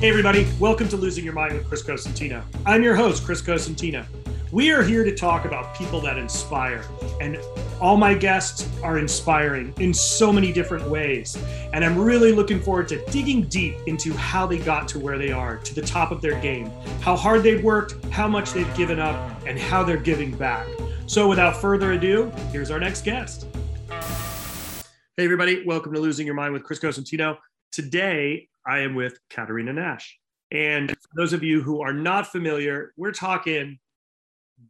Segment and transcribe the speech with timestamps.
[0.00, 2.42] Hey, everybody, welcome to Losing Your Mind with Chris Cosentino.
[2.66, 4.04] I'm your host, Chris Cosentino.
[4.50, 6.84] We are here to talk about people that inspire,
[7.20, 7.38] and
[7.80, 11.38] all my guests are inspiring in so many different ways.
[11.72, 15.32] And I'm really looking forward to digging deep into how they got to where they
[15.32, 16.70] are, to the top of their game,
[17.00, 19.16] how hard they've worked, how much they've given up,
[19.46, 20.66] and how they're giving back.
[21.06, 23.46] So, without further ado, here's our next guest.
[25.16, 27.38] Hey, everybody, welcome to Losing Your Mind with Chris Cosentino.
[27.72, 30.18] Today, I am with Katerina Nash.
[30.50, 33.78] And for those of you who are not familiar, we're talking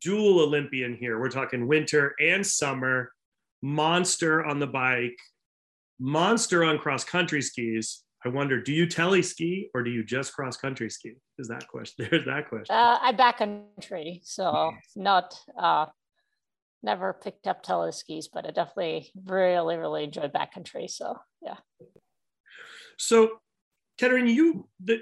[0.00, 1.20] dual Olympian here.
[1.20, 3.12] We're talking winter and summer,
[3.62, 5.18] monster on the bike,
[5.98, 8.02] monster on cross country skis.
[8.24, 11.12] I wonder, do you tele ski or do you just cross country ski?
[11.38, 12.08] Is that question?
[12.10, 12.74] There's that question.
[12.74, 15.86] Uh, I backcountry, so not uh,
[16.82, 20.88] never picked up tele skis, but I definitely really, really enjoy backcountry.
[20.88, 21.56] So yeah.
[22.96, 23.40] So
[23.98, 25.00] Katerina, you, the,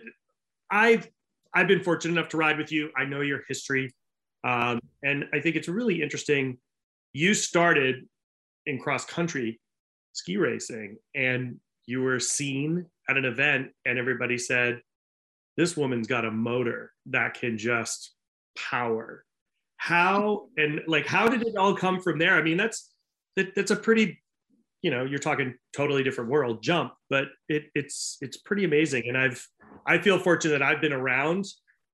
[0.71, 1.09] I've
[1.55, 2.91] I've been fortunate enough to ride with you.
[2.97, 3.93] I know your history,
[4.45, 6.59] um, and I think it's really interesting.
[7.13, 8.07] You started
[8.67, 9.61] in cross country
[10.13, 14.81] ski racing, and you were seen at an event, and everybody said,
[15.57, 18.15] "This woman's got a motor that can just
[18.57, 19.25] power."
[19.77, 22.35] How and like how did it all come from there?
[22.35, 22.93] I mean, that's
[23.37, 24.22] that, that's a pretty
[24.83, 29.05] you know you're talking totally different world jump but it, it's it's pretty amazing.
[29.09, 29.47] And i've
[29.87, 31.47] i feel fortunate that i've been around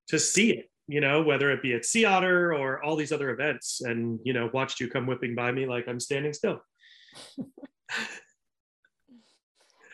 [0.08, 3.30] to see it you know whether it be at sea otter or all these other
[3.30, 3.82] events.
[3.82, 6.60] And you know watched you come whipping by me like i'm standing still.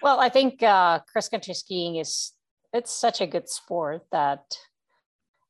[0.02, 2.32] Well i think uh, cross country skiing is
[2.74, 4.42] it's such a good sport that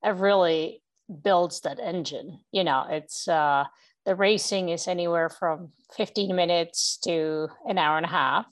[0.05, 0.81] it really
[1.25, 3.65] builds that engine you know it's uh
[4.05, 8.47] the racing is anywhere from 15 minutes to an hour and a half.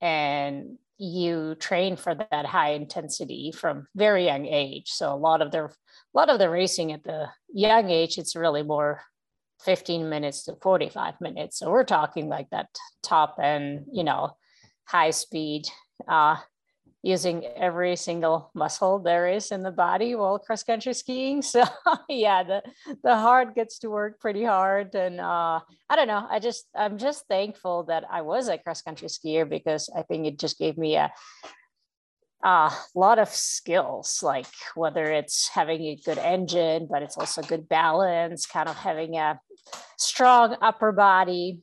[0.00, 4.88] And you train for that high intensity from very young age.
[4.88, 5.70] So a lot of the a
[6.14, 9.00] lot of the racing at the young age it's really more
[9.64, 11.58] 15 minutes to 45 minutes.
[11.58, 12.68] So we're talking like that
[13.02, 14.36] top end you know
[14.84, 15.64] high speed
[16.06, 16.36] uh,
[17.02, 21.42] using every single muscle there is in the body while cross country skiing.
[21.52, 21.64] So
[22.08, 22.62] yeah, the
[23.02, 26.26] the heart gets to work pretty hard, and uh, I don't know.
[26.30, 30.26] I just I'm just thankful that I was a cross country skier because I think
[30.26, 31.12] it just gave me a
[32.44, 37.68] a lot of skills, like whether it's having a good engine, but it's also good
[37.68, 39.40] balance, kind of having a
[39.96, 41.60] strong upper body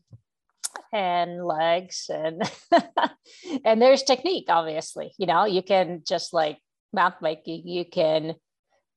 [0.91, 2.41] and legs and
[3.65, 6.57] and there's technique obviously you know you can just like
[6.93, 8.35] mountain biking you can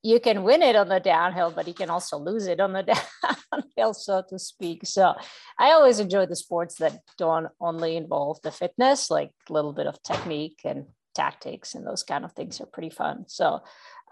[0.02, 2.82] you can win it on the downhill but you can also lose it on the
[3.52, 4.80] downhill so to speak.
[4.84, 5.14] So
[5.58, 9.86] i always enjoy the sports that don't only involve the fitness like a little bit
[9.86, 13.24] of technique and tactics and those kind of things are pretty fun.
[13.28, 13.60] So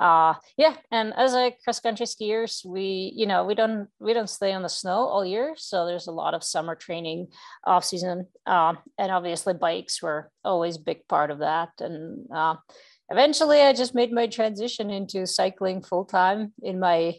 [0.00, 4.31] uh, yeah and as a cross country skiers we you know we don't we don't
[4.31, 7.28] stay on the snow all year so there's a lot of summer training
[7.65, 8.27] off season.
[8.47, 11.69] Uh, and obviously bikes were always a big part of that.
[11.81, 12.56] And uh,
[13.10, 17.15] eventually i just made my transition into cycling full time in my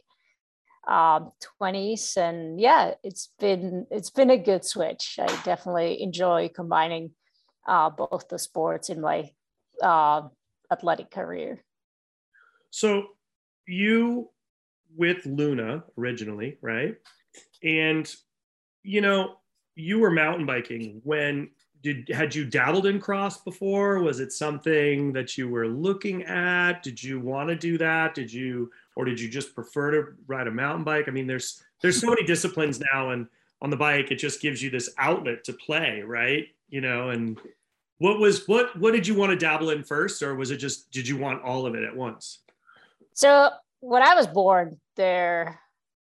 [0.88, 1.31] um,
[1.62, 5.20] 20s and yeah it's been it's been a good switch.
[5.22, 7.12] I definitely enjoy combining
[7.68, 9.30] uh, both the sports in my
[9.84, 10.24] uh,
[10.72, 11.64] athletic career
[12.72, 13.08] so
[13.68, 14.30] you
[14.96, 16.96] with Luna originally, right?
[17.64, 18.14] And
[18.84, 19.38] you know,
[19.76, 21.50] you were mountain biking when
[21.84, 24.00] did had you dabbled in cross before?
[24.00, 26.84] Was it something that you were looking at?
[26.84, 28.14] Did you want to do that?
[28.14, 31.06] Did you or did you just prefer to ride a mountain bike?
[31.08, 33.28] I mean, there's there's so many disciplines now and
[33.62, 36.48] on the bike it just gives you this outlet to play, right?
[36.70, 37.40] You know, and
[37.98, 40.92] what was what what did you want to dabble in first or was it just
[40.92, 42.40] did you want all of it at once?
[43.22, 43.52] So
[43.82, 45.59] when I was born, there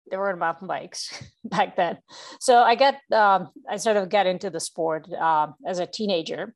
[0.08, 1.98] there were mountain bikes back then.
[2.40, 6.52] So I got um, I sort of got into the sport um, as a teenager,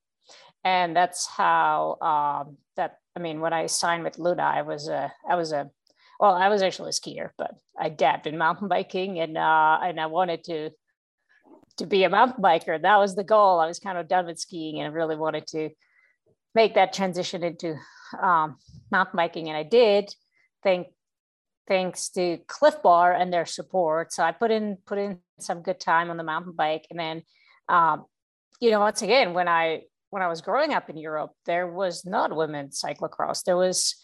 [0.64, 2.98] and that's how um, that.
[3.14, 5.70] I mean, when I signed with Luna, I was a I was a
[6.18, 10.00] well, I was actually a skier, but I dabbed in mountain biking, and uh, and
[10.00, 10.70] I wanted to
[11.76, 12.82] to be a mountain biker.
[12.82, 13.60] That was the goal.
[13.60, 15.70] I was kind of done with skiing, and I really wanted to
[16.52, 17.76] make that transition into
[18.20, 18.56] um,
[18.90, 20.12] mountain biking, and I did
[20.62, 20.88] thank
[21.66, 24.12] thanks to Clif Bar and their support.
[24.12, 27.22] So I put in put in some good time on the mountain bike, and then
[27.68, 28.06] um,
[28.60, 32.04] you know once again when I when I was growing up in Europe, there was
[32.04, 33.44] not women's cyclocross.
[33.44, 33.94] There was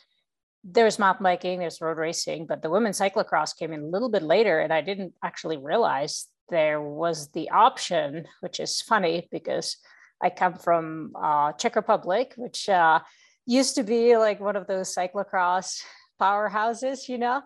[0.62, 4.09] there was mountain biking, there's road racing, but the women's cyclocross came in a little
[4.09, 9.77] bit later, and I didn't actually realize there was the option, which is funny because
[10.23, 13.00] I come from uh, Czech Republic, which uh,
[13.47, 15.83] used to be like one of those cyclocross
[16.20, 17.43] powerhouses, you know?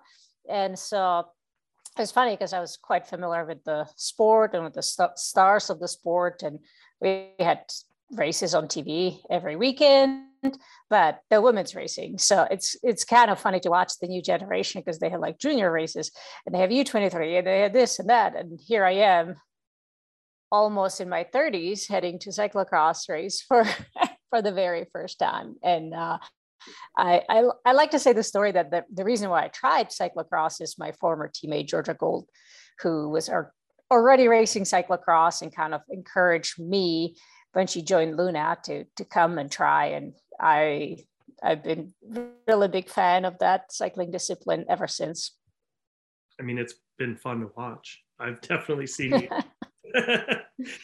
[0.48, 1.26] And so
[1.98, 5.70] it's funny because I was quite familiar with the sport and with the st- stars
[5.70, 6.42] of the sport.
[6.42, 6.60] And
[7.00, 7.60] we had
[8.12, 10.24] races on TV every weekend,
[10.88, 12.18] but the women's racing.
[12.18, 15.38] So it's it's kind of funny to watch the new generation because they have like
[15.38, 16.10] junior races
[16.46, 18.36] and they have U23 and they have this and that.
[18.36, 19.34] And here I am
[20.50, 23.64] almost in my 30s heading to cyclocross race for
[24.30, 25.56] for the very first time.
[25.62, 26.18] And uh,
[26.96, 29.88] I, I, I like to say the story that the, the reason why I tried
[29.88, 32.26] cyclocross is my former teammate Georgia Gould,
[32.80, 33.52] who was our,
[33.90, 37.16] already racing cyclocross and kind of encouraged me
[37.52, 39.86] when she joined Luna to to come and try.
[39.86, 40.98] And I
[41.42, 41.94] I've been
[42.46, 45.36] really big fan of that cycling discipline ever since.
[46.38, 48.02] I mean, it's been fun to watch.
[48.20, 49.28] I've definitely seen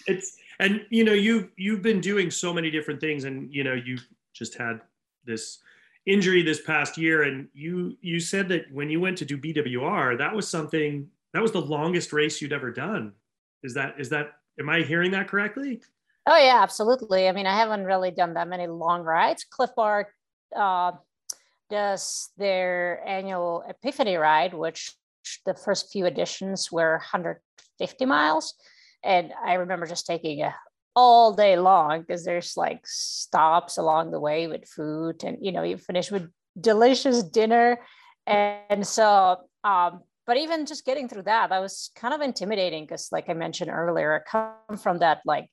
[0.07, 3.75] it's and you know you've you've been doing so many different things, and you know
[3.75, 3.99] you
[4.33, 4.81] just had
[5.25, 5.59] this
[6.07, 7.23] injury this past year.
[7.23, 11.43] And you you said that when you went to do bwr that was something that
[11.43, 13.13] was the longest race you'd ever done.
[13.63, 15.81] Is that is that am i hearing that correctly?
[16.27, 17.29] Oh yeah absolutely.
[17.29, 19.45] I mean i haven't really done that many long rides.
[19.45, 20.09] Clif bar
[20.55, 20.93] uh,
[21.71, 24.95] does their annual epiphany ride which
[25.47, 28.55] the first few editions were 150 miles.
[29.03, 30.55] And i remember just taking a
[30.97, 35.63] all day long because there's like stops along the way with food and you know
[35.63, 36.29] you finish with
[36.61, 37.81] delicious dinner.
[38.27, 43.09] And so um but even just getting through that that was kind of intimidating because
[43.13, 45.51] like i mentioned earlier i come from that like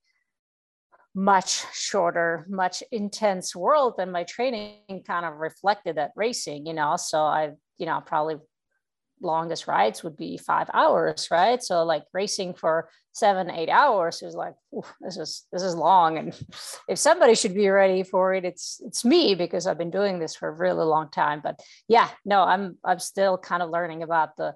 [1.14, 6.96] much shorter much intense world and my training kind of reflected that racing you know?
[6.96, 8.36] So i you know probably
[9.22, 11.62] longest rides would be five hours, right?
[11.62, 14.56] So like racing for seven, eight hours is like,
[15.02, 16.18] this is this is long.
[16.18, 16.36] And
[16.88, 20.36] if somebody should be ready for it, it's it's me because I've been doing this
[20.36, 21.42] for a really long time.
[21.44, 24.56] But yeah, no, I'm I'm still kind of learning about the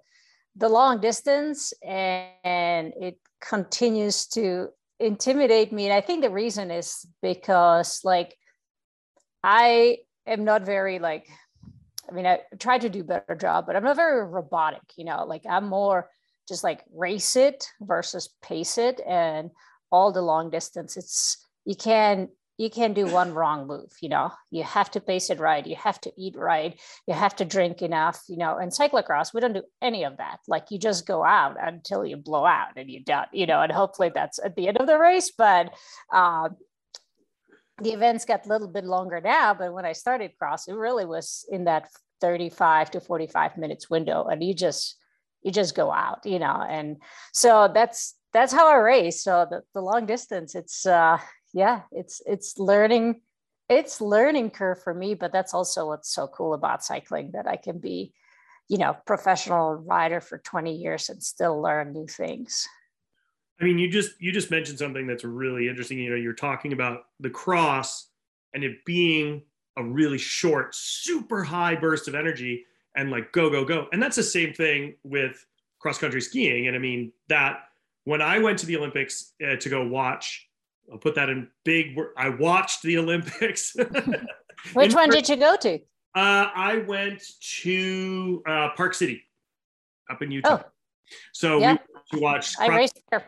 [0.56, 4.70] the long distance and it continues to
[5.00, 5.86] intimidate me.
[5.86, 8.38] And I think the reason is because like
[9.44, 11.28] I am not very like
[12.10, 15.26] I mean, I try to do better job, but I'm not very robotic, you know,
[15.26, 16.10] like I'm more
[16.48, 19.50] just like race it versus pace it and
[19.92, 20.98] all the long distance.
[20.98, 25.30] It's, you can, you can do one wrong move, you know, you have to pace
[25.30, 25.66] it right.
[25.66, 26.80] You have to eat right.
[27.06, 30.40] You have to drink enough, you know, and cyclocross, we don't do any of that.
[30.48, 33.72] Like you just go out until you blow out and you're done, you know, and
[33.72, 35.32] hopefully that's at the end of the race.
[35.38, 35.74] But,
[36.14, 36.50] uh,
[37.82, 41.06] the events got a little bit longer now, but when I started cross, it really
[41.06, 41.90] was in that
[42.22, 44.96] 35 to 45 minutes window, and you just
[45.42, 46.66] you just go out, you know.
[46.68, 46.98] And
[47.34, 49.24] so that's that's how I race.
[49.24, 51.18] So the, the long distance, it's uh
[51.54, 53.22] yeah, it's it's learning,
[53.70, 57.58] it's learning curve for me, but that's also what's so cool about cycling that I
[57.58, 58.14] can be,
[58.70, 62.68] you know, professional rider for 20 years and still learn new things.
[63.60, 66.00] I mean, you just you just mentioned something that's really interesting.
[66.00, 68.08] You know, you're talking about the cross
[68.54, 69.44] and it being
[69.78, 72.66] a really short, super high burst of energy
[72.96, 73.88] and like go, go, go.
[73.92, 75.46] And that's the same thing with
[75.80, 76.68] cross country skiing.
[76.68, 77.66] And I mean, that
[78.06, 80.48] when I went to the Olympics uh, to go watch,
[80.92, 83.76] I'll put that in big, I watched the Olympics.
[84.74, 85.76] Which one did you go to?
[86.16, 87.22] Uh, I went
[87.62, 89.24] to uh, Park City
[90.10, 90.62] up in Utah.
[90.62, 90.70] Oh.
[91.34, 91.78] So yeah.
[92.14, 92.56] we watched.
[92.60, 93.26] I raced there.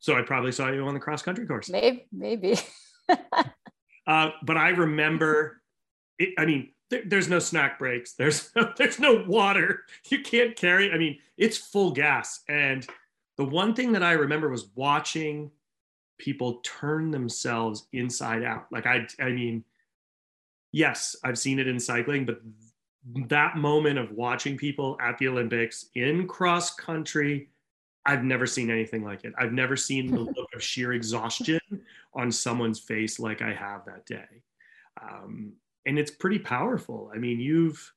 [0.00, 1.68] So I probably saw you on the cross country course.
[1.68, 2.56] Maybe, maybe.
[4.06, 5.60] uh, but I remember,
[6.18, 8.14] it, I mean, there, there's no snack breaks.
[8.14, 9.84] There's no, there's no water.
[10.08, 10.92] You can't carry.
[10.92, 12.40] I mean, it's full gas.
[12.48, 12.86] And
[13.36, 15.50] the one thing that I remember was watching
[16.18, 18.66] people turn themselves inside out.
[18.70, 19.64] Like I, I mean,
[20.72, 22.40] yes, I've seen it in cycling, but
[23.28, 27.48] that moment of watching people at the Olympics in cross country
[28.08, 29.34] I've never seen anything like it.
[29.38, 31.60] I've never seen the look of sheer exhaustion
[32.14, 34.42] on someone's face like I have that day.
[35.00, 35.52] Um,
[35.84, 37.12] and it's pretty powerful.
[37.14, 37.92] I mean, you've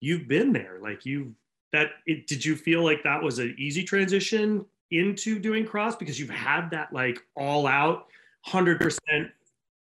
[0.00, 0.78] you've been there.
[0.80, 1.34] Like you
[1.72, 6.18] that it, did you feel like that was an easy transition into doing cross because
[6.18, 8.06] you've had that like all out
[8.46, 8.98] 100%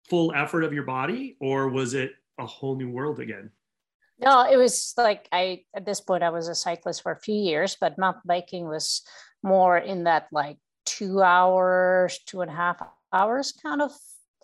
[0.10, 3.50] full effort of your body or was it a whole new world again?
[4.24, 7.36] No, it was like I at this point I was a cyclist for a few
[7.36, 9.02] years, but mountain biking was
[9.44, 13.92] more in that like two hours, two and a half hours kind of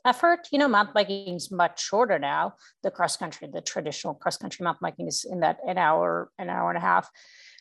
[0.05, 0.47] effort.
[0.51, 2.55] You know, mountain biking is much shorter now.
[2.83, 6.49] The cross country, the traditional cross country mountain biking is in that an hour, an
[6.49, 7.09] hour and a half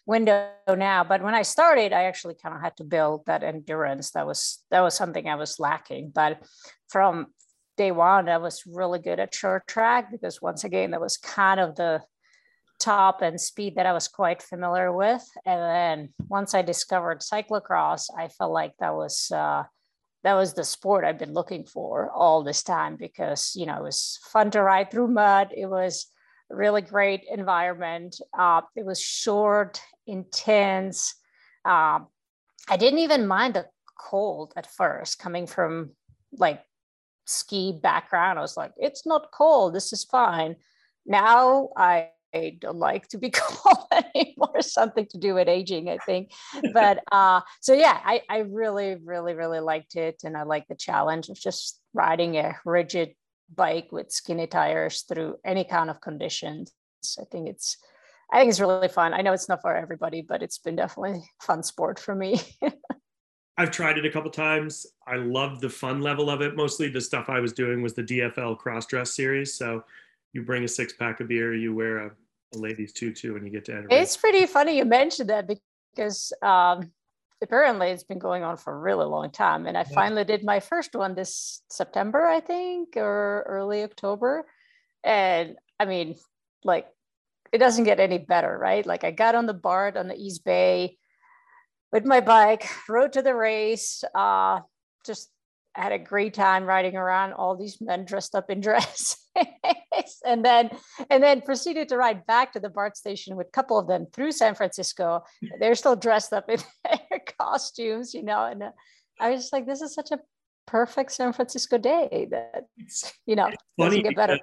[0.07, 1.05] window now.
[1.05, 4.11] But when I started, I actually kind of had to build that endurance.
[4.13, 6.11] That was that was something I was lacking.
[6.13, 6.43] But
[6.89, 7.29] from
[7.79, 11.61] day one, I was really good at short track because once again, that was kind
[11.61, 12.03] of the
[12.79, 15.25] top and speed that I was quite familiar with.
[15.47, 19.63] And then once I discovered cyclocross, I felt like that was uh,
[20.25, 23.83] that was the sport I've been looking for all this time because you know it
[23.83, 25.49] was fun to ride through mud.
[25.57, 26.07] It was
[26.51, 28.21] really great environment.
[28.37, 31.15] Uh, it was short, intense.
[31.65, 32.01] Uh,
[32.69, 33.67] I didn't even mind the
[33.99, 35.91] cold at first, coming from
[36.33, 36.63] like
[37.29, 38.39] ski background.
[38.39, 39.75] I was like, it's not cold.
[39.75, 40.57] This is fine.
[41.07, 44.61] Now I I don't like to be cold anymore.
[44.61, 46.33] Something to do with aging, I think.
[46.73, 50.75] But uh, so yeah, I, I really, really, really liked it, and I like the
[50.75, 53.15] challenge of just riding a rigid
[53.55, 56.73] bike with skinny tires through any kind of conditions.
[57.19, 57.79] I think it's,
[58.31, 59.15] I think it's really fun.
[59.15, 62.41] I know it's not for everybody, but it's been definitely fun sport for me.
[63.59, 64.87] I've tried it a couple times.
[65.05, 66.55] I love the fun level of it.
[66.55, 69.53] Mostly the stuff I was doing was the DFL cross dress series.
[69.53, 69.83] So
[70.33, 72.11] you bring a six pack of beer, you wear a,
[72.55, 73.89] a ladies tutu, and you get to enter.
[73.91, 76.93] It's pretty funny you mentioned that because um,
[77.43, 79.95] apparently it's been going on for a really long time, and I yeah.
[79.95, 84.47] finally did my first one this September, I think, or early October,
[85.03, 86.15] and I mean,
[86.63, 86.87] like,
[87.51, 88.87] it doesn't get any better, right?
[88.87, 90.98] Like, I got on the BART on the East Bay
[91.93, 94.61] with my bike, rode to the race, uh,
[95.07, 95.31] just
[95.75, 99.17] had a great time riding around all these men dressed up in dress
[100.25, 100.71] and then
[101.11, 104.07] and then proceeded to ride back to the BART station with a couple of them
[104.13, 105.23] through San Francisco.
[105.61, 108.71] They're still dressed up in their costumes, you know, and uh,
[109.21, 110.19] I was just like, this is such a
[110.67, 112.67] perfect San Francisco day that
[113.27, 114.39] you know doesn't get better.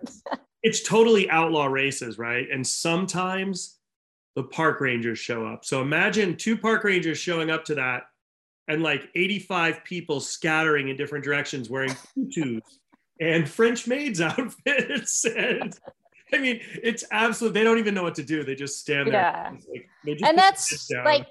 [0.64, 2.48] it's totally outlaw races, right?
[2.52, 3.75] And sometimes
[4.36, 5.66] the park rangers show up.
[5.66, 8.04] So imagine two park rangers showing up to that
[8.68, 11.96] and like 85 people scattering in different directions wearing
[12.32, 12.80] tutus
[13.20, 15.26] and French maids outfits.
[15.26, 15.78] and
[16.34, 17.54] I mean, it's absolute.
[17.54, 18.44] They don't even know what to do.
[18.44, 19.14] They just stand there.
[19.14, 19.52] Yeah.
[20.06, 21.28] Like, and that's like,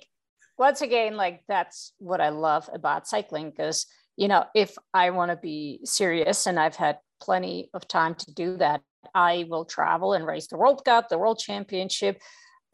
[0.57, 5.31] once again, like that's what I love about cycling because, you know, if I want
[5.31, 8.83] to be serious and I've had plenty of time to do that,
[9.15, 12.23] I will travel and race the World Cup, the World Championship.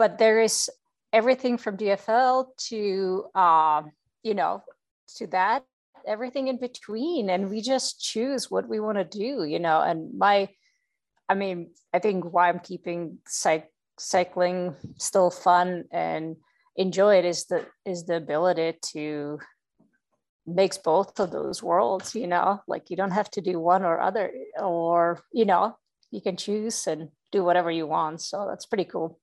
[0.00, 0.70] But there is
[1.12, 3.82] everything from DFL to, uh,
[4.22, 4.62] you know,
[5.16, 5.62] to that
[6.06, 7.28] everything in between.
[7.28, 10.48] And we just choose what we want to do you know and my
[11.28, 16.36] i mean i think why i'm keeping cyc- cycling still fun and
[16.76, 19.38] enjoy it is the is the ability to
[20.46, 22.62] makes both of those worlds you know?
[22.66, 25.76] Like you don't have to do one or other or you know
[26.10, 28.20] you can choose and do whatever you want.
[28.20, 29.20] So that's pretty cool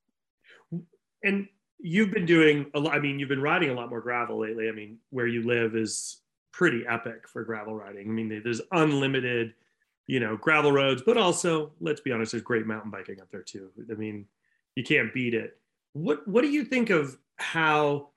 [1.27, 1.47] and
[1.79, 4.67] you've been doing a lot i mean you've been riding a lot more gravel lately
[4.67, 6.21] i mean where you live is
[6.57, 8.09] pretty epic for gravel riding.
[8.09, 9.53] I mean, there's unlimited,
[10.07, 13.43] you know, gravel roads, but also, let's be honest, there's great mountain biking up there
[13.43, 13.69] too.
[13.91, 14.25] I mean,
[14.75, 15.59] you can't beat it.
[15.93, 18.09] What What do you think of how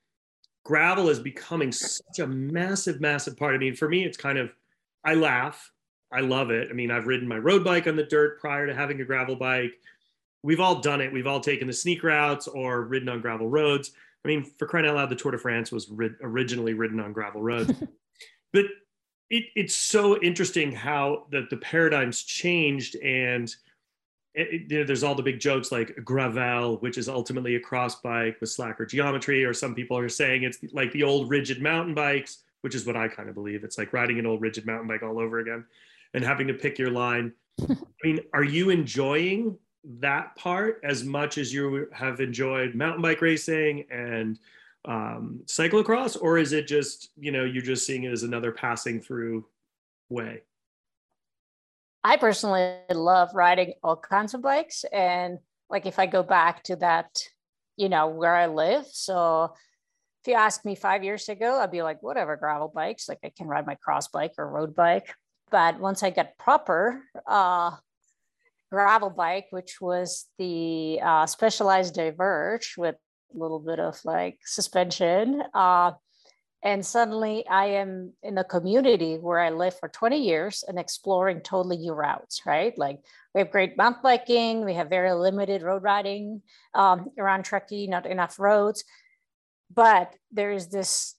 [0.64, 3.54] gravel is becoming such a massive, massive part?
[3.54, 4.50] I mean, for me, it's kind of,
[5.04, 5.70] I laugh.
[6.10, 6.68] I love it.
[6.70, 9.36] I mean, I've ridden my road bike on the dirt prior to having a gravel
[9.36, 9.72] bike.
[10.42, 11.12] We've all done it.
[11.12, 13.92] We've all taken the sneak routes or ridden on gravel roads.
[14.24, 17.12] I mean, for crying out loud, the Tour de France was rid- originally ridden on
[17.12, 17.72] gravel roads.
[18.52, 18.66] but
[19.30, 23.54] it, it's so interesting how the, the paradigms changed and
[24.34, 28.36] it, it, there's all the big jokes like gravel which is ultimately a cross bike
[28.40, 32.44] with slacker geometry or some people are saying it's like the old rigid mountain bikes
[32.60, 35.02] which is what i kind of believe it's like riding an old rigid mountain bike
[35.02, 35.64] all over again
[36.14, 37.32] and having to pick your line
[37.68, 43.22] i mean are you enjoying that part as much as you have enjoyed mountain bike
[43.22, 44.38] racing and
[44.84, 49.00] um, cyclocross, or is it just you know you're just seeing it as another passing
[49.00, 49.46] through
[50.08, 50.42] way?
[52.02, 56.76] I personally love riding all kinds of bikes, and like if I go back to
[56.76, 57.22] that,
[57.76, 59.54] you know, where I live, so
[60.22, 63.08] if you asked me five years ago, I'd be like, whatever, gravel bikes.
[63.08, 65.14] Like I can ride my cross bike or road bike.
[65.50, 67.72] But once I got proper uh,
[68.70, 72.96] gravel bike, which was the uh, Specialized Diverge with
[73.34, 75.42] a little bit of like suspension.
[75.54, 75.92] Uh,
[76.62, 81.40] and suddenly I am in a community where I lived for 20 years and exploring
[81.40, 82.76] totally new routes, right?
[82.76, 83.00] Like
[83.34, 86.42] we have great mountain biking, we have very limited road riding
[86.74, 88.84] um, around Truckee, not enough roads.
[89.72, 91.14] But there is this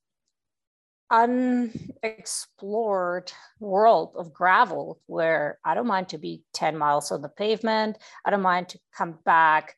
[1.11, 7.97] unexplored world of gravel where I don't mind to be 10 miles on the pavement.
[8.25, 9.75] I don't mind to come back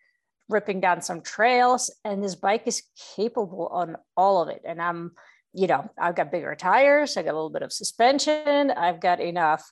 [0.50, 2.84] ripping down some trails and this bike is
[3.16, 5.14] capable on all of it and i'm
[5.54, 9.22] you know i've got bigger tires i got a little bit of suspension i've got
[9.22, 9.72] enough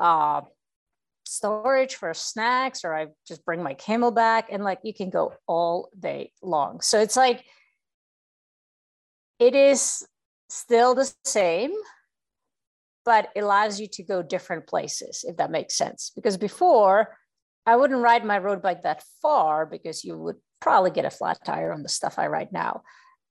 [0.00, 0.42] uh,
[1.24, 4.44] storage for snacks or I just bring my CamelBak.
[4.50, 6.80] and like you can go all day long.
[6.80, 7.44] So it's like
[9.38, 10.06] it is
[10.52, 11.72] still the same,
[13.04, 16.12] but it allows you to go different places, if that makes sense.
[16.14, 17.16] Because before,
[17.66, 21.38] I wouldn't ride my road bike that far because you would probably get a flat
[21.44, 22.82] tire on the stuff I ride now.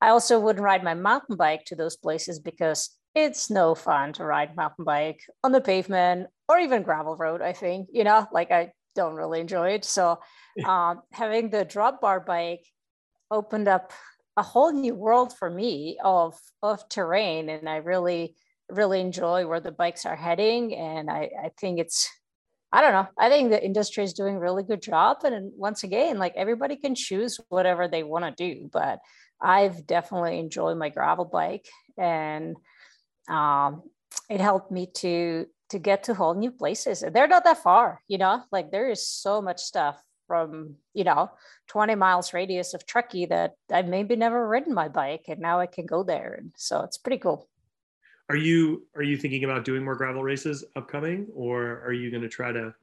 [0.01, 4.25] I also wouldn't ride my mountain bike to those places because it's no fun to
[4.25, 7.41] ride mountain bike on the pavement or even gravel road.
[7.41, 9.85] I think you know, like I don't really enjoy it.
[9.85, 10.19] So
[10.65, 12.65] um, having the drop bar bike
[13.29, 13.93] opened up
[14.37, 18.35] a whole new world for me of of terrain, and I really
[18.69, 20.73] really enjoy where the bikes are heading.
[20.75, 22.09] And I, I think it's
[22.73, 23.07] I don't know.
[23.17, 25.23] I think the industry is doing a really good job.
[25.23, 28.69] And once again, like everybody can choose whatever they want to do.
[28.71, 28.99] But
[29.41, 32.55] I've definitely enjoyed my gravel bike and
[33.27, 33.83] um,
[34.29, 37.03] it helped me to to get to whole new places.
[37.13, 41.29] They're not that far, you know, like there is so much stuff from, you know,
[41.67, 45.65] 20 miles radius of Truckee that I've maybe never ridden my bike and now I
[45.65, 46.35] can go there.
[46.37, 47.49] And so it's pretty cool.
[48.29, 52.23] Are you are you thinking about doing more gravel races upcoming or are you going
[52.23, 52.73] to try to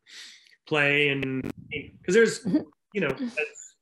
[0.67, 2.59] play and because there's mm-hmm.
[2.93, 3.17] you know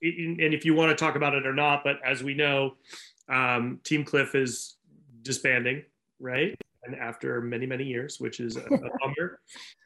[0.00, 2.76] and if you want to talk about it or not, but as we know,
[3.28, 4.76] um, Team Clif is
[5.22, 5.82] disbanding,
[6.20, 6.54] right?
[6.84, 8.68] And after many, many years, which is a, a
[9.00, 9.40] bummer.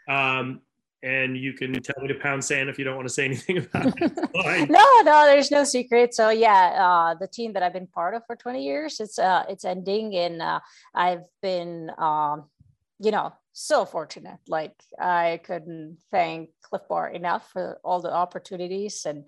[0.06, 0.60] Um,
[1.02, 3.58] and you can tell me to pound sand if you don't want to say anything
[3.58, 4.70] about it.
[4.70, 6.14] no, no, there's no secret.
[6.14, 9.44] So yeah, uh, the team that I've been part of for 20 years, it's uh,
[9.48, 10.60] it's ending, and uh,
[10.94, 12.44] I've been, um,
[12.98, 14.38] you know, so fortunate.
[14.48, 19.24] Like I couldn't thank Clif Bar enough for all the opportunities and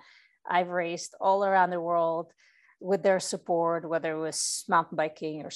[0.48, 2.32] I've raced all around the world
[2.80, 5.50] with their support, whether it was mountain biking or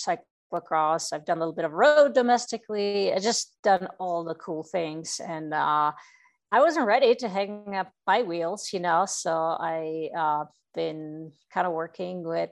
[0.53, 1.13] cyclocross.
[1.13, 3.13] I've done a little bit of road domestically.
[3.13, 5.21] I just done all the cool things.
[5.27, 5.93] And uh,
[6.53, 11.67] I wasn't ready to hang up my wheels, you know, so I uh, been kind
[11.67, 12.51] of working with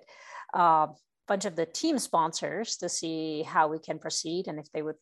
[0.55, 0.87] a uh,
[1.29, 4.97] bunch of the team sponsors to see how we can proceed and if they would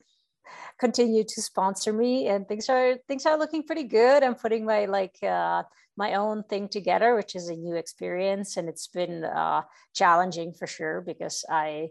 [0.78, 4.84] continue to sponsor me and things are things are looking pretty good i'm putting my
[4.84, 5.62] like uh,
[5.96, 9.62] my own thing together which is a new experience and it's been uh,
[9.94, 11.88] challenging for sure because i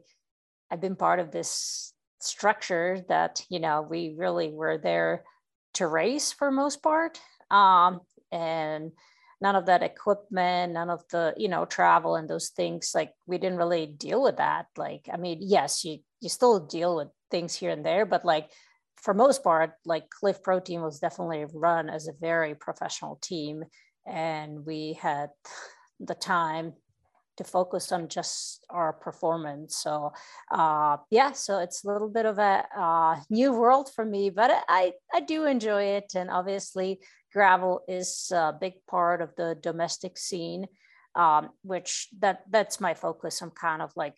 [0.71, 5.23] i've been part of this structure that you know we really were there
[5.73, 8.91] to race for most part um, and
[9.41, 13.37] none of that equipment none of the you know travel and those things like we
[13.37, 14.67] didn't really deal with that.
[14.77, 18.51] Like i mean yes you you still deal with things here and there, but like
[18.97, 23.63] for most part, like Clif Pro Team was definitely run as a very professional team,
[24.05, 25.29] and we had
[25.99, 26.73] the time
[27.37, 29.77] to focus on just our performance.
[29.77, 30.13] So
[30.51, 34.51] uh, yeah, so it's a little bit of a uh, new world for me, but
[34.67, 36.99] I I do enjoy it, and obviously
[37.33, 40.67] gravel is a big part of the domestic scene,
[41.15, 43.41] um, which that that's my focus.
[43.41, 44.17] I'm kind of like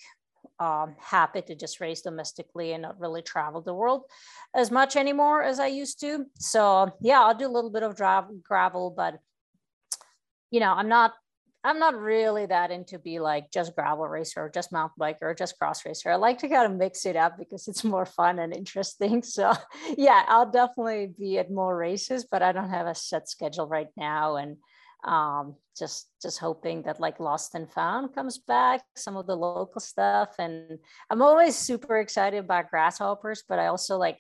[0.60, 4.04] um, happy to just race domestically and not really travel the world
[4.56, 6.26] as much anymore as I used to.
[6.38, 9.20] So yeah, I'll do a little bit of gravel, but
[10.52, 11.14] you know, I'm not
[11.64, 15.34] I'm not really that into be like just gravel racer or just mountain biker or
[15.34, 16.12] just cross racer.
[16.12, 19.24] I like to kind of mix it up because it's more fun and interesting.
[19.34, 19.54] So
[19.98, 23.88] yeah, I'll definitely be at more races, but I don't have a set schedule right
[23.98, 24.36] now.
[24.36, 24.58] And
[25.04, 29.82] um, just just hoping that like lost and found comes back some of the local
[29.82, 30.78] stuff and
[31.10, 34.20] i'm always super excited about grasshoppers but i also like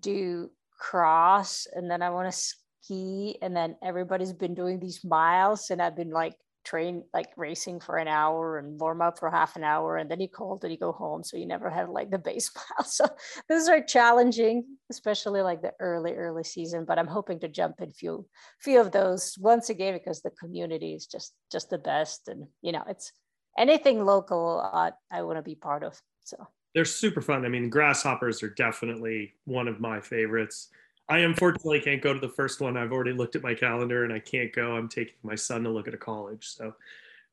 [0.00, 5.70] do cross and then i want to ski and then everybody's been doing these miles
[5.70, 9.56] and i've been like train like racing for an hour and warm up for half
[9.56, 12.10] an hour and then you cold and you go home so you never have like
[12.10, 13.04] the base mile so
[13.48, 17.90] those are challenging especially like the early early season but i'm hoping to jump in
[17.90, 18.26] few
[18.60, 22.72] few of those once again because the community is just just the best and you
[22.72, 23.12] know it's
[23.58, 26.36] anything local uh, i want to be part of so.
[26.74, 27.44] They're super fun.
[27.44, 30.68] I mean grasshoppers are definitely one of my favorites
[31.12, 32.74] I unfortunately can't go to the first one.
[32.74, 34.74] I've already looked at my calendar and I can't go.
[34.74, 36.48] I'm taking my son to look at a college.
[36.48, 36.74] So,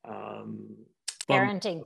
[0.03, 0.65] um,
[1.29, 1.85] parenting.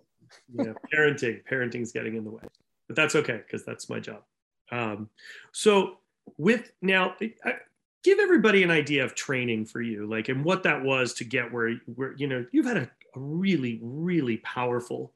[0.55, 1.43] yeah, parenting.
[1.47, 2.41] Parenting's getting in the way,
[2.87, 4.23] but that's okay because that's my job.
[4.71, 5.07] Um,
[5.51, 5.97] so,
[6.39, 7.13] with now,
[7.45, 7.57] I,
[8.03, 11.53] give everybody an idea of training for you, like, and what that was to get
[11.53, 15.11] where, where you know, you've had a, a really, really powerful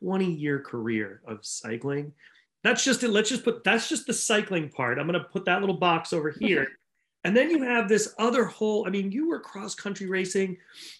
[0.00, 2.12] 20 year career of cycling
[2.64, 3.10] that's just it.
[3.10, 4.98] Let's just put that's just the cycling part.
[4.98, 6.44] I'm going to put that little box over mm-hmm.
[6.44, 6.68] here.
[7.24, 10.56] and then you have this other whole, I mean, you were cross country racing,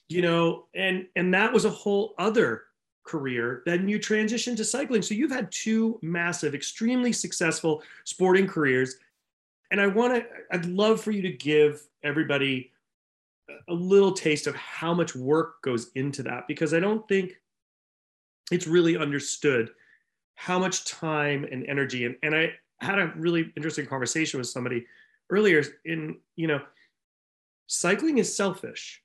[0.09, 2.64] you know, and and that was a whole other
[3.05, 3.62] career.
[3.64, 5.03] Then you transitioned to cycling.
[5.03, 8.97] So you've had two massive, extremely successful sporting careers.
[9.71, 12.73] and I want to, I'd love for you to give everybody
[13.68, 17.33] a little taste of how much work goes into that because I don't think
[18.51, 19.71] it's really understood
[20.38, 22.05] how much time and energy.
[22.05, 24.87] And, and I had a really interesting conversation with somebody
[25.31, 26.61] earlier in you know
[27.66, 29.03] cycling is selfish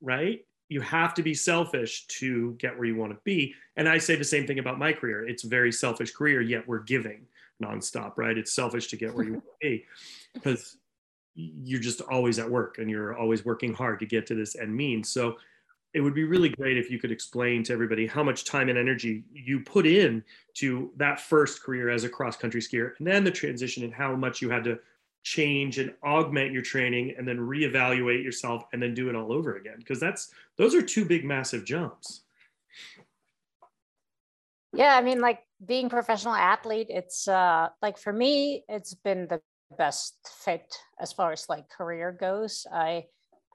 [0.00, 0.44] right?
[0.68, 3.54] You have to be selfish to get where you want to be.
[3.76, 5.28] And I say the same thing about my career.
[5.28, 7.26] It's a very selfish career yet we're giving
[7.62, 8.38] nonstop right?
[8.38, 9.84] It's selfish to get where you want to be
[10.34, 10.76] because
[11.34, 14.74] you're just always at work and you're always working hard to get to this end
[14.74, 15.04] mean.
[15.04, 15.36] So
[15.92, 18.78] it would be really great if you could explain to everybody how much time and
[18.78, 20.22] energy you put in
[20.54, 24.14] to that first career as a cross country skier and then the transition and how
[24.14, 24.78] much you had to
[25.22, 29.56] change and augment your training and then reevaluate yourself and then do it all over
[29.56, 32.22] again because that's those are two big massive jumps
[34.72, 39.40] yeah i mean like being professional athlete it's uh like for me it's been the
[39.76, 42.66] best fit as far as like career goes.
[42.72, 43.06] I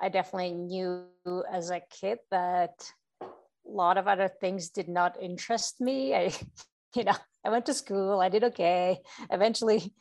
[0.01, 1.05] I definitely knew
[1.51, 3.27] as a kid that a
[3.65, 6.13] lot of other things did not interest me.
[6.13, 6.33] I,
[6.95, 8.99] you know, I went to school, I did okay.
[9.31, 9.93] Eventually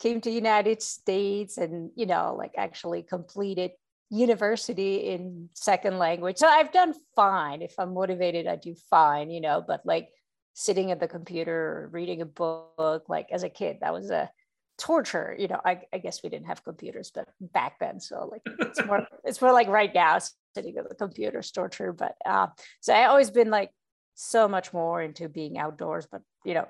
[0.00, 3.72] came to United States and, you know, like actually completed
[4.10, 6.36] university in second language.
[6.36, 7.62] So I've done fine.
[7.62, 10.10] If I'm motivated, I do fine, you know, but like
[10.54, 14.30] sitting at the computer, reading a book, like as a kid, that was a
[14.78, 18.42] torture you know I, I, guess we didn't have computers but back then so like
[18.58, 20.18] it's more it's more like right now
[20.54, 22.48] sitting at the computer's torture but uh
[22.80, 23.70] so i always been like
[24.14, 26.66] so much more into being outdoors but you know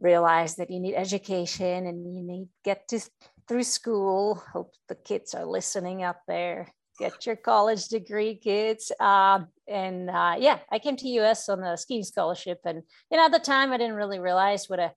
[0.00, 3.00] realize that you need education and you need get to
[3.48, 9.48] through school hope the kids are listening up there get your college degree kids um,
[9.66, 13.32] and uh, yeah i came to us on a skiing scholarship and you know at
[13.32, 14.92] the time i didn't really realize what a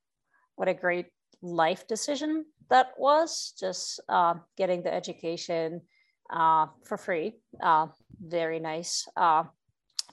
[0.55, 1.07] what a great
[1.41, 5.81] life decision that was just uh, getting the education
[6.33, 7.33] uh, for free.
[7.61, 7.87] Uh,
[8.19, 9.43] very nice uh,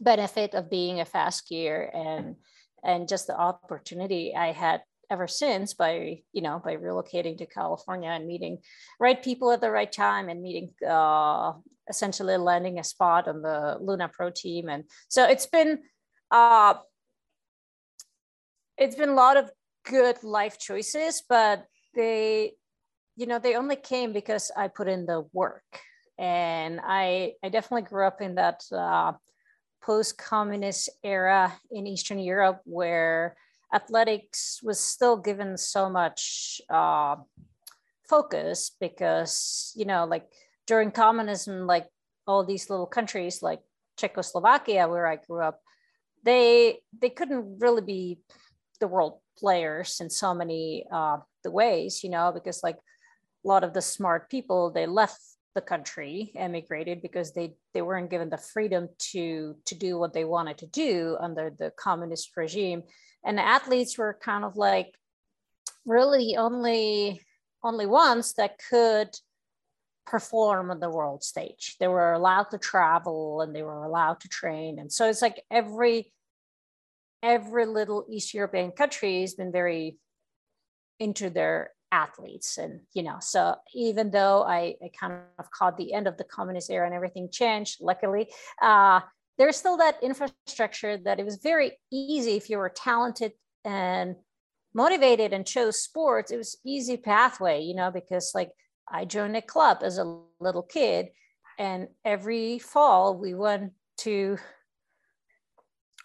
[0.00, 2.36] benefit of being a fast skier and
[2.84, 8.10] and just the opportunity I had ever since by you know by relocating to California
[8.10, 8.58] and meeting
[8.98, 11.52] right people at the right time and meeting uh,
[11.88, 15.78] essentially landing a spot on the Luna Pro team and so it's been
[16.30, 16.74] uh,
[18.76, 19.50] it's been a lot of
[19.84, 22.54] good life choices, but they,
[23.16, 25.64] you know, they only came because I put in the work.
[26.18, 29.12] And I, I definitely grew up in that uh,
[29.82, 33.36] post-communist era in Eastern Europe where
[33.74, 37.16] athletics was still given so much uh,
[38.04, 40.28] focus because, you know, like
[40.66, 41.86] during communism, like
[42.26, 43.60] all these little countries like
[43.96, 45.60] Czechoslovakia, where I grew up,
[46.24, 48.18] they they couldn't really be
[48.78, 53.64] the world players in so many uh, the ways, you know, because like a lot
[53.64, 55.20] of the smart people, they left
[55.54, 60.24] the country, emigrated because they they weren't given the freedom to to do what they
[60.24, 62.82] wanted to do under the communist regime,
[63.24, 64.94] and athletes were kind of like
[65.84, 67.20] really only
[67.62, 69.08] only ones that could
[70.06, 71.76] perform on the world stage.
[71.78, 75.42] They were allowed to travel and they were allowed to train, and so it's like
[75.50, 76.12] every
[77.22, 79.98] every little East European country has been very
[80.98, 82.58] into their athletes.
[82.58, 86.24] And, you know, so even though I, I kind of caught the end of the
[86.24, 88.28] communist era and everything changed, luckily,
[88.60, 89.00] uh,
[89.38, 93.32] there's still that infrastructure that it was very easy if you were talented
[93.64, 94.16] and
[94.74, 98.50] motivated and chose sports, it was easy pathway, you know, because like
[98.88, 101.08] I joined a club as a little kid
[101.58, 104.38] and every fall we went to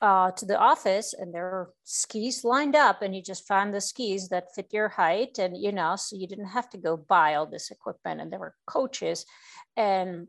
[0.02, 3.82] uh, to the office and there were skis lined up and you just found the
[3.82, 7.34] skis that fit your height and you know so you didn't have to go buy
[7.34, 9.26] all this equipment and there were coaches
[9.76, 10.28] and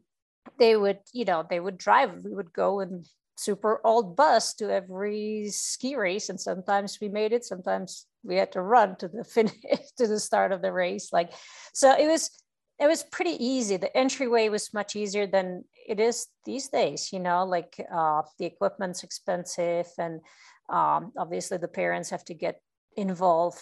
[0.59, 2.24] they would you know they would drive.
[2.24, 3.04] We would go in
[3.37, 8.50] super old bus to every ski race and sometimes we made it sometimes we had
[8.52, 9.54] to run to the finish
[9.96, 11.31] to the start of the race like
[11.72, 12.31] so it was
[12.81, 13.77] it was pretty easy.
[13.77, 17.12] The entryway was much easier than it is these days.
[17.12, 20.21] You know, like uh, the equipment's expensive, and
[20.69, 22.61] um, obviously the parents have to get
[22.97, 23.61] involved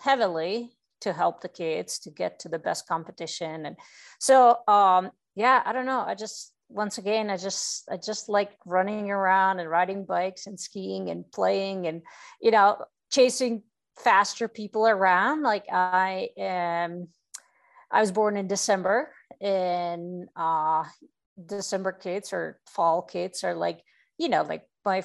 [0.00, 3.66] heavily to help the kids to get to the best competition.
[3.66, 3.76] And
[4.18, 6.04] so, um, yeah, I don't know.
[6.04, 10.58] I just once again, I just I just like running around and riding bikes and
[10.58, 12.02] skiing and playing and
[12.42, 13.62] you know chasing
[13.96, 15.42] faster people around.
[15.42, 17.08] Like I am
[17.90, 20.84] I was born in December, and uh,
[21.44, 23.80] December kids or fall kids are like,
[24.18, 25.04] you know, like my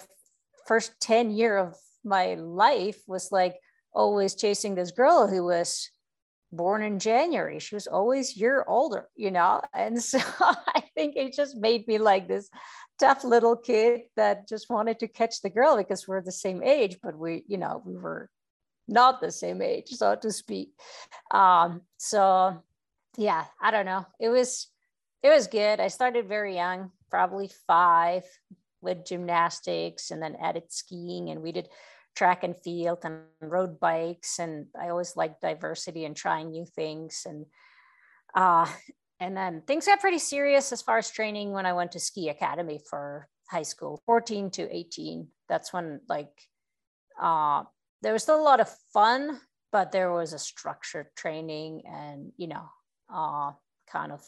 [0.67, 3.55] first 10 year of my life was like
[3.93, 5.89] always chasing this girl who was
[6.51, 7.59] born in January.
[7.59, 9.61] She was always year older, you know?
[9.73, 12.49] And so I think it just made me like this
[12.99, 16.97] tough little kid that just wanted to catch the girl because we're the same age,
[17.01, 18.29] but we, you know, we were
[18.87, 20.73] not the same age, so to speak.
[21.31, 22.61] Um, so
[23.17, 24.05] yeah, I don't know.
[24.19, 24.67] It was
[25.21, 25.79] it was good.
[25.79, 28.23] I started very young, probably five,
[28.81, 31.69] with gymnastics, and then added skiing, and we did
[32.15, 34.37] track and field and road bikes.
[34.39, 37.25] And I always liked diversity and trying new things.
[37.25, 37.45] And
[38.35, 38.67] uh,
[39.19, 42.29] and then things got pretty serious as far as training when I went to ski
[42.29, 45.27] academy for high school, 14 to 18.
[45.47, 46.31] That's when like
[47.21, 47.63] uh,
[48.01, 49.39] there was still a lot of fun,
[49.71, 52.69] but there was a structured training and you know
[53.13, 53.51] uh,
[53.91, 54.21] kind of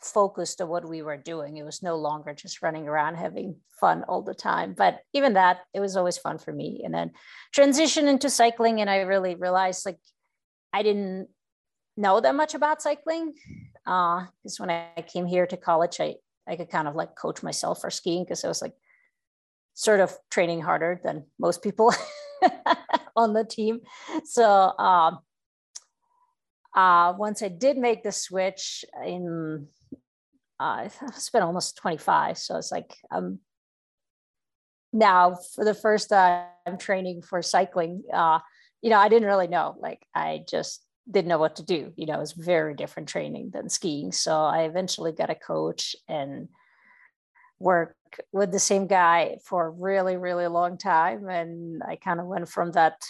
[0.00, 1.56] focused on what we were doing.
[1.56, 4.74] It was no longer just running around having fun all the time.
[4.76, 6.82] But even that, it was always fun for me.
[6.84, 7.10] And then
[7.52, 9.98] transition into cycling, and I really realized like
[10.72, 11.28] I didn't
[11.96, 13.34] know that much about cycling
[13.86, 16.16] Uh because uh, when I came here to college, I
[16.46, 18.74] I could kind of like coach myself for skiing because I was like
[19.74, 21.94] sort of training harder than most people
[23.16, 23.80] on the team.
[24.24, 24.44] So
[24.78, 25.18] um,
[26.74, 29.66] uh, once I did make the switch in,
[30.60, 32.38] uh, it's been almost 25.
[32.38, 33.40] So it's like I'm
[34.92, 38.02] now for the first time I'm training for cycling.
[38.12, 38.40] Uh,
[38.82, 39.76] you know, I didn't really know.
[39.80, 41.92] Like I just didn't know what to do.
[41.96, 44.12] You know, it was very different training than skiing.
[44.12, 46.48] So I eventually got a coach and
[47.58, 47.96] work
[48.32, 51.28] with the same guy for a really, really long time.
[51.28, 53.02] And I kind of went from that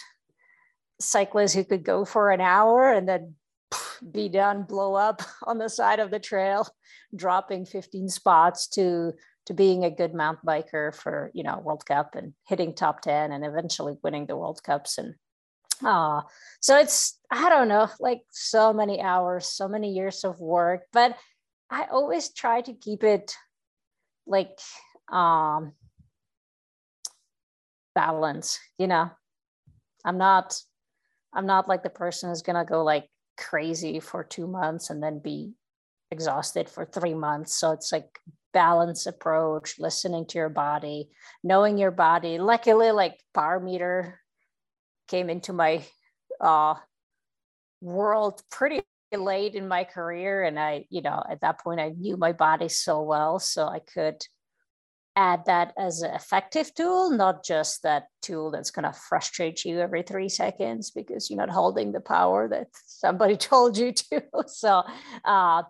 [0.99, 3.35] cyclist who could go for an hour and then
[4.11, 6.67] be done, blow up on the side of the trail,
[7.15, 9.13] dropping 15 spots to
[9.45, 13.31] to being a good mountain biker for you know World Cup and hitting top 10
[13.31, 15.15] and eventually winning the World Cups and
[15.83, 16.21] uh
[16.59, 21.17] so it's I don't know like so many hours, so many years of work, but
[21.69, 23.35] I always try to keep it
[24.27, 24.59] like
[25.11, 25.73] um
[27.95, 29.09] balance, you know.
[30.05, 30.61] I'm not
[31.33, 35.19] I'm not like the person who's gonna go like crazy for two months and then
[35.19, 35.53] be
[36.11, 37.55] exhausted for three months.
[37.55, 38.19] So it's like
[38.53, 41.09] balance approach, listening to your body,
[41.43, 42.37] knowing your body.
[42.37, 44.19] Luckily, like power meter
[45.07, 45.83] came into my
[46.41, 46.75] uh,
[47.81, 48.81] world pretty
[49.15, 50.43] late in my career.
[50.43, 53.39] And I, you know, at that point, I knew my body so well.
[53.39, 54.21] So I could
[55.19, 59.81] add that as an effective tool, not just that tool that's going to frustrate you
[59.81, 64.23] every three seconds because you're not holding the power that somebody told you to.
[64.47, 64.81] so,
[65.25, 65.63] uh,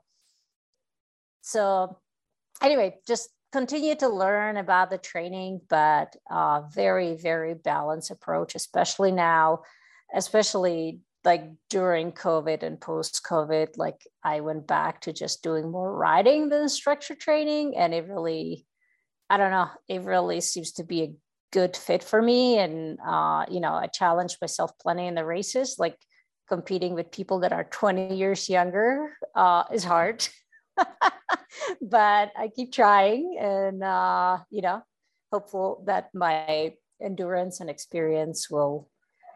[1.42, 1.98] so
[2.62, 9.12] anyway, just continue to learn about the training, but uh, very, very balanced approach, especially
[9.12, 9.64] now,
[10.14, 15.92] especially like during COVID and post COVID, like I went back to just doing more
[15.92, 17.76] riding than structure training.
[17.76, 18.68] And it really
[19.30, 21.14] I don't know, it really seems to be a
[21.52, 22.58] good fit for me.
[22.58, 25.98] And, uh, you know, I challenge myself plenty in the races, like
[26.48, 30.28] competing with people that are 20 years younger uh, is hard.
[31.82, 34.82] but I keep trying and, uh, you know,
[35.32, 38.90] hopeful that my endurance and experience will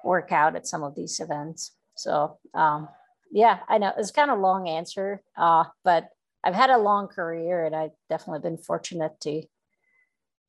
[0.04, 1.72] work out at some of these events.
[1.96, 2.90] So, um,
[3.32, 6.10] yeah, I know it's kind of long answer, uh, but
[6.44, 9.44] I've had a long career and I've definitely been fortunate to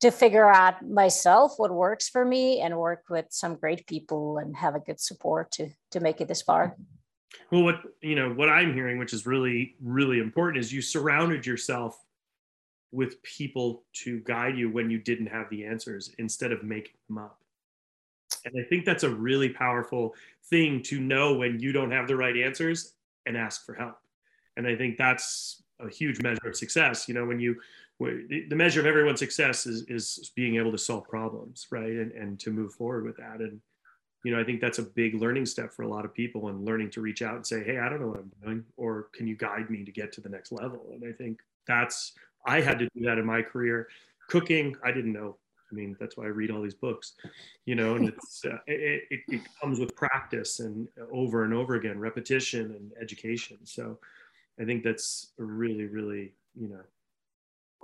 [0.00, 4.56] to figure out myself what works for me and work with some great people and
[4.56, 6.76] have a good support to to make it this far.
[7.50, 11.46] Well what you know what i'm hearing which is really really important is you surrounded
[11.46, 12.00] yourself
[12.92, 17.18] with people to guide you when you didn't have the answers instead of making them
[17.18, 17.38] up.
[18.44, 20.14] And i think that's a really powerful
[20.50, 22.94] thing to know when you don't have the right answers
[23.26, 23.98] and ask for help.
[24.56, 27.56] And i think that's a huge measure of success you know when you
[28.00, 31.92] the measure of everyone's success is is being able to solve problems right?
[31.92, 33.40] And, and to move forward with that.
[33.40, 33.60] And
[34.24, 36.64] you know i think that's a big learning step for a lot of people and
[36.64, 39.26] learning to reach out and say hey i don't know what i'm doing or can
[39.26, 40.86] you guide me to get to the next level?
[40.92, 42.12] And i think that's
[42.46, 43.88] i had to do that in my career.
[44.28, 45.36] Cooking i didn't know.
[45.70, 47.14] I mean that's why i read all these books
[47.66, 51.74] you know and it's uh, it, it, it comes with practice and over and over
[51.74, 53.58] again repetition and education.
[53.64, 53.98] So
[54.60, 56.80] i think that's a really really you know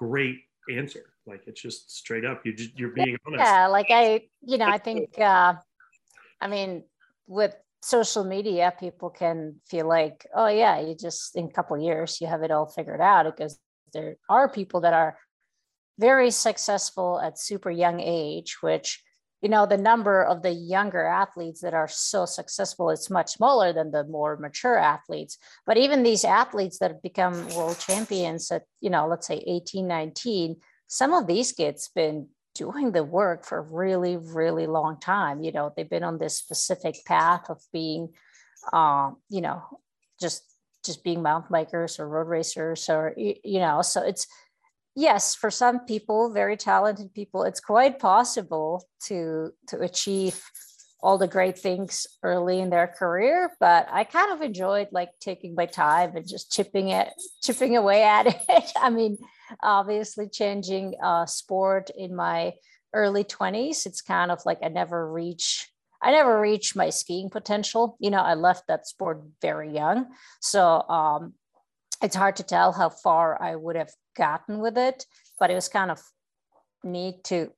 [0.00, 0.40] great
[0.74, 1.12] answer.
[1.26, 2.44] Like it's just straight up.
[2.44, 3.44] You just you're being honest.
[3.44, 5.54] Yeah, like I, you know, I think uh
[6.40, 6.84] I mean
[7.26, 12.20] with social media, people can feel like, oh yeah, you just in a couple years
[12.20, 13.58] you have it all figured out because
[13.92, 15.18] there are people that are
[15.98, 19.02] very successful at super young age, which
[19.40, 23.72] you know the number of the younger athletes that are so successful is much smaller
[23.72, 25.38] than the more mature athletes.
[25.66, 29.86] But even these athletes that have become world champions at you know let's say 18
[29.86, 35.42] 19 some of these kids been doing the work for a really really long time.
[35.42, 38.10] You know they've been on this specific path of being
[38.72, 39.62] um, you know
[40.20, 40.42] just
[40.84, 44.26] just being mountain bikers or road racers or you know so it's
[45.00, 50.42] yes for some people very talented people it's quite possible to to achieve
[51.02, 55.54] all the great things early in their career but i kind of enjoyed like taking
[55.54, 57.08] my time and just chipping it
[57.42, 58.72] chipping away at it.
[58.76, 59.16] I mean
[59.62, 62.52] obviously changing uh, sport in my
[62.92, 65.66] early 20s it's kind of like i never reach
[66.02, 67.96] i never reached my skiing potential.
[68.00, 70.08] You know i left that sport very young.
[70.40, 71.34] So um,
[72.02, 75.06] it's hard to tell how far i would have gotten with it
[75.38, 76.00] but it was kind of
[76.82, 77.50] neat to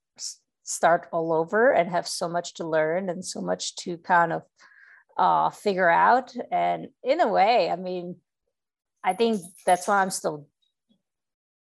[0.65, 4.43] start all over and have so much to learn and so much to kind of
[5.17, 6.35] uh, figure out.
[6.51, 8.17] And in a way i mean
[9.05, 10.47] i think that's why i'm still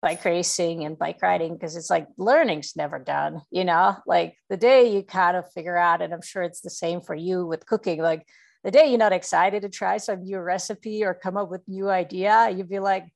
[0.02, 3.96] bike racing and bike riding because it's like learning's never done you know?
[4.06, 7.14] Like the day you kind of figure out and i'm sure it's the same for
[7.14, 8.26] you with cooking like
[8.64, 11.88] the day you're not excited to try some new recipe or come up with new
[11.88, 13.06] idea you'd be like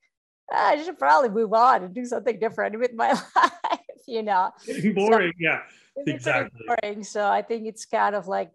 [0.52, 4.50] ah, i should probably move on and do something different with my life you know?
[4.94, 5.60] Boring so, yeah.
[6.06, 6.60] exactly.
[6.66, 7.02] boring.
[7.02, 8.50] So i think it's kind of like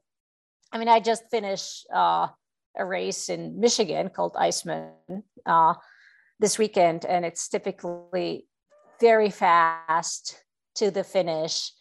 [0.71, 2.28] i mean i just finished uh,
[2.78, 4.91] a race in michigan called iceman
[5.45, 5.73] uh,
[6.39, 8.47] this weekend, and it's typically
[8.99, 10.41] very fast
[10.75, 11.71] to the finish.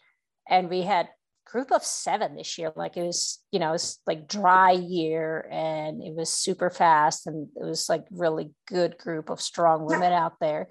[0.48, 1.08] And we had
[1.50, 2.72] group of seven this year.
[2.76, 7.48] Like it was, you know, it's like dry year and it was super fast and
[7.56, 10.68] it was like really good group of strong women out there.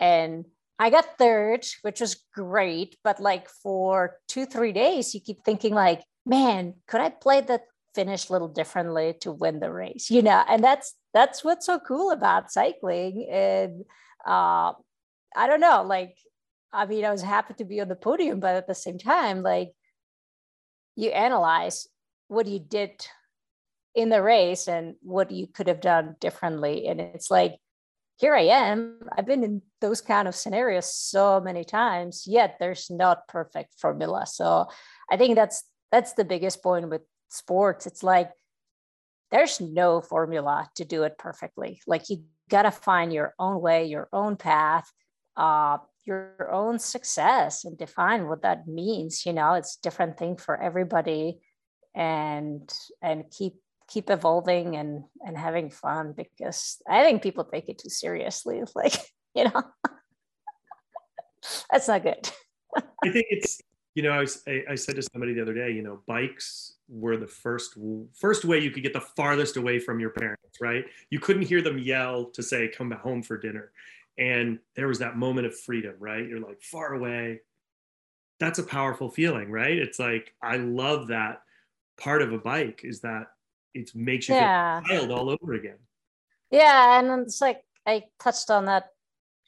[0.00, 0.44] And
[0.78, 2.96] I got third, which was great.
[3.04, 7.60] But like for two, three days, you keep thinking like, man, could I play the
[7.94, 10.10] finish a little differently to win the race?
[10.10, 13.28] You know, and that's that's what's so cool about cycling.
[13.30, 13.84] And
[14.26, 14.72] uh,
[15.34, 16.16] I don't know, like,
[16.72, 19.42] I mean, I was happy to be on the podium, but at the same time,
[19.42, 19.72] like,
[20.98, 21.86] you analyze
[22.26, 23.06] what you did
[23.94, 26.88] in the race and what you could have done differently.
[26.88, 27.56] And it's like,
[28.16, 28.98] here I am.
[29.16, 34.26] I've been in those kind of scenarios so many times, yet there's not perfect formula.
[34.26, 34.66] So
[35.08, 37.86] I think that's that's the biggest point with sports.
[37.86, 38.32] It's like
[39.30, 41.80] there's no formula to do it perfectly.
[41.86, 44.90] Like you got to find your own way, your own path,
[45.36, 45.78] uh,
[46.08, 49.24] your own success, and define what that means.
[49.26, 51.38] You know, it's different thing for everybody,
[51.94, 52.68] and
[53.02, 53.54] and keep
[53.88, 58.62] keep evolving and and having fun because I think people take it too seriously.
[58.74, 58.94] Like
[59.34, 59.62] you know,
[61.70, 62.28] that's not good.
[63.04, 63.60] I think it's
[63.94, 66.78] you know I, was, I, I said to somebody the other day, you know, bikes
[66.88, 67.76] were the first
[68.18, 71.60] first way you could get the farthest away from your parents right you couldn't hear
[71.60, 73.72] them yell to say come home for dinner
[74.18, 76.26] and there was that moment of freedom right?
[76.26, 77.40] You're like far away.
[78.40, 79.76] That's a powerful feeling right?
[79.78, 81.40] It's like i love that
[81.98, 83.26] part of a bike is that
[83.74, 84.80] it makes you yeah.
[84.82, 85.78] feel wild all over again.
[86.50, 88.86] Yeah and it's like i touched on that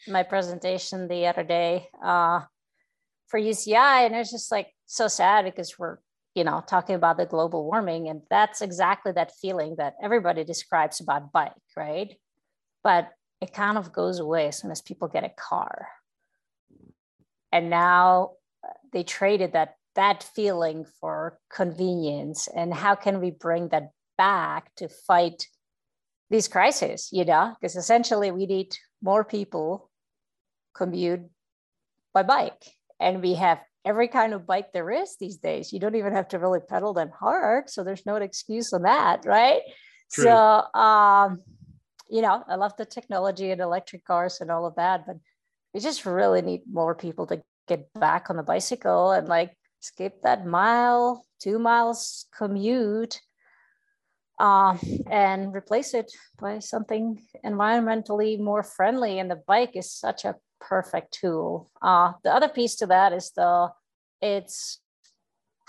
[0.09, 2.40] my presentation the other day uh,
[3.28, 5.98] for uci and it's just like so sad because we're
[6.35, 11.00] you know talking about the global warming and that's exactly that feeling that everybody describes
[11.00, 12.14] about bike right?
[12.83, 15.88] But it kind of goes away as soon as people get a car
[17.53, 18.33] and now
[18.64, 24.72] uh, they traded that that feeling for convenience and how can we bring that back
[24.76, 25.46] to fight
[26.31, 29.90] these crises you know because essentially we need more people
[30.74, 31.22] commute
[32.12, 32.64] by bike
[33.00, 35.72] and we have every kind of bike there is these days.
[35.72, 37.70] You don't even have to really pedal them hard.
[37.70, 39.62] So there's no excuse on that, right?
[40.12, 40.24] True.
[40.24, 40.35] So,
[40.74, 41.40] um,
[42.11, 45.16] you know, I love the technology and electric cars and all of that, but
[45.73, 50.23] we just really need more people to get back on the bicycle and like skip
[50.23, 53.20] that mile, two miles commute.
[54.39, 54.74] Uh,
[55.11, 56.11] and replace it
[56.41, 59.18] by something environmentally more friendly.
[59.18, 61.70] And the bike is such a perfect tool.
[61.82, 63.68] Uh, the other piece to that is the
[64.22, 64.80] it's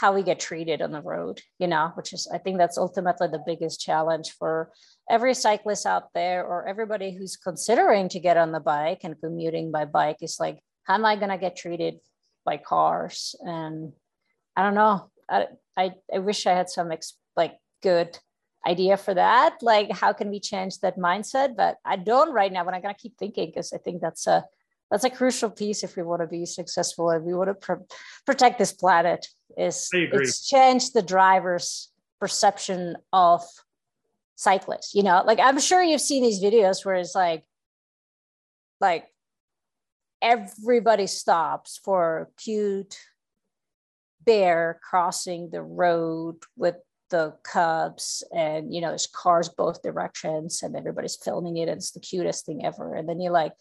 [0.02, 3.28] how we get treated on the road, you know, which is I think that's ultimately
[3.28, 4.72] the biggest challenge for
[5.08, 9.72] every cyclist out there or everybody who's considering to get on the bike and commuting
[9.72, 11.99] by bike is like, how am I gonna get treated
[12.43, 13.36] by cars?
[13.41, 13.93] And
[14.56, 15.12] I don't know.
[15.30, 15.45] I
[15.78, 18.18] I, I wish I had some ex- like good
[18.66, 22.64] idea for that like how can we change that mindset but i don't right now
[22.64, 24.45] but i'm going to keep thinking because i think that's a
[24.91, 27.83] that's a crucial piece if we want to be successful and we want to pr-
[28.25, 29.25] protect this planet
[29.57, 31.89] is it's changed the driver's
[32.19, 33.41] perception of
[34.35, 35.23] cyclists you know?
[35.25, 37.43] Like i'm sure you've seen these videos where it's like
[38.79, 39.05] like
[40.21, 42.97] everybody stops for cute
[44.25, 46.75] bear crossing the road with
[47.11, 51.91] the cubs and you know there's cars both directions and everybody's filming it and it's
[51.91, 52.95] the cutest thing ever.
[52.95, 53.51] And then you're like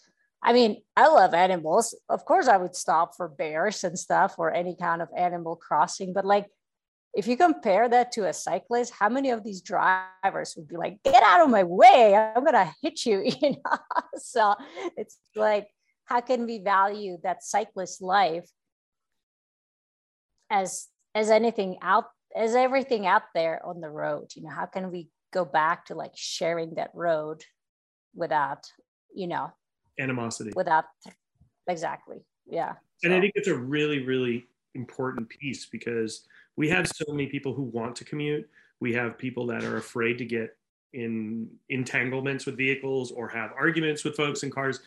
[0.43, 1.95] i mean i love animals.
[2.09, 6.13] Of course i would stop for bears and stuff or any kind of animal crossing
[6.13, 6.47] but like
[7.13, 11.03] if you compare that to a cyclist how many of these drivers would be like
[11.03, 12.15] get out of my way.
[12.15, 13.79] I'm gonna hit you you know?
[14.17, 14.55] So
[14.97, 15.69] it's like
[16.05, 18.49] how can we value that cyclist life
[20.51, 24.29] as as anything out as everything out there on the road?
[24.35, 27.43] You know how can we go back to like sharing that road
[28.15, 28.65] without
[29.15, 29.53] you know
[30.01, 30.85] animosity without
[31.69, 33.17] exactly yeah and so.
[33.17, 36.27] i think it's a really really important piece because
[36.57, 38.49] we have so many people who want to commute
[38.81, 40.57] we have people that are afraid to get
[40.93, 44.81] in entanglements with vehicles or have arguments with folks in cars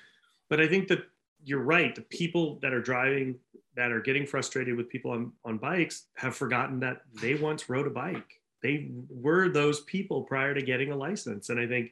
[0.50, 1.00] but i think that
[1.46, 3.36] you're right the people that are driving
[3.76, 7.88] that are getting frustrated with people on, on bikes have forgotten that they once rode
[7.88, 8.40] a bike.
[8.62, 11.50] They were those people prior to getting a license.
[11.50, 11.92] And I think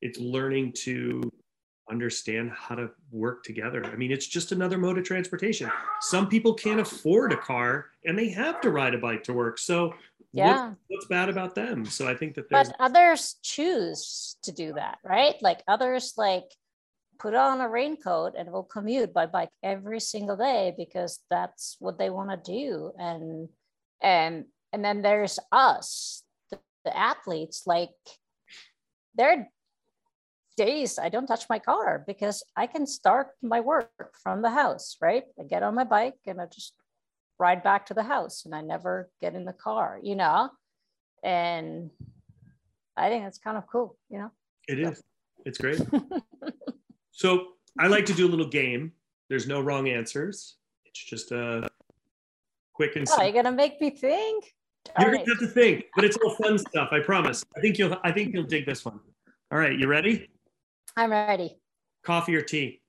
[0.00, 1.30] it's learning to
[1.90, 3.84] understand how to work together.
[3.84, 5.70] I mean, it's just another mode of transportation.
[6.00, 9.58] Some people can't afford a car and they have to ride a bike to work.
[9.58, 9.94] So
[10.32, 10.68] yeah.
[10.68, 11.84] What, what's bad about them?
[11.84, 15.34] So I think that But others choose to do that, right?
[15.42, 16.44] Like others like
[17.18, 21.98] put on a raincoat and will commute by bike every single day because that's what
[21.98, 23.48] they want to do and
[24.00, 27.90] and and then there's us the, the athletes like
[29.16, 29.48] there are
[30.56, 34.96] days i don't touch my car because i can start my work from the house
[35.00, 36.74] right i get on my bike and i just
[37.38, 40.50] ride back to the house and i never get in the car you know
[41.22, 41.90] and
[42.96, 44.30] i think it's kind of cool you know
[44.68, 45.02] it is
[45.46, 45.80] it's great
[47.20, 47.48] So
[47.78, 48.92] I like to do a little game.
[49.28, 50.56] There's no wrong answers.
[50.86, 51.68] It's just a
[52.72, 53.06] quick and.
[53.10, 54.54] Oh, you're gonna make me think.
[54.98, 56.88] You're gonna have to think, but it's all fun stuff.
[56.92, 57.44] I promise.
[57.54, 57.94] I think you'll.
[58.04, 59.00] I think you'll dig this one.
[59.52, 60.30] All right, you ready?
[60.96, 61.58] I'm ready.
[62.02, 62.80] Coffee or tea?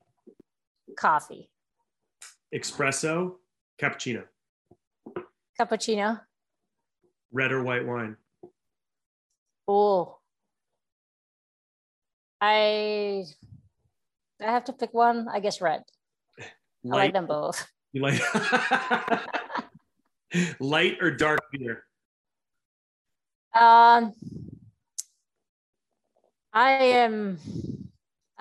[0.96, 1.48] Coffee.
[2.54, 3.36] Espresso,
[3.80, 4.24] cappuccino.
[5.58, 6.20] Cappuccino.
[7.32, 8.16] Red or white wine?
[9.68, 10.18] Oh.
[12.40, 13.24] I
[14.40, 15.28] I have to pick one.
[15.28, 15.84] I guess red.
[16.84, 17.66] Light, I like them both.
[17.92, 18.20] You like
[20.60, 21.84] light or dark beer?
[23.54, 24.12] Um,
[26.52, 27.38] I am.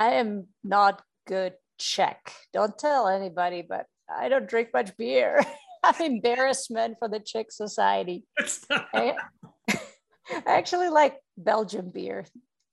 [0.02, 2.34] I am not good Czech.
[2.54, 5.39] Don't tell anybody, but I don't drink much beer.
[5.84, 8.26] I'm embarrassment for the Czech society.
[8.72, 9.14] I,
[9.70, 12.26] I actually like Belgian beer,